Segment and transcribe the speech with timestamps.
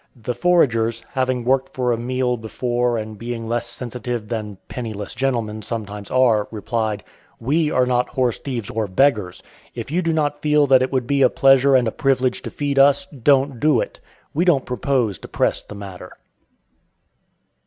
[0.19, 5.61] The foragers, having worked for a meal before and being less sensitive than "penniless gentlemen"
[5.61, 7.03] sometimes are, replied,
[7.39, 9.43] "We are not horse thieves or beggars.
[9.75, 12.49] If you do not feel that it would be a pleasure and a privilege to
[12.49, 13.99] feed us, don't do it.
[14.33, 16.13] We don't propose to press the matter."